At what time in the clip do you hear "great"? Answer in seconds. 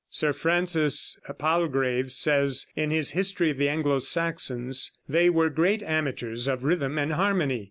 5.51-5.83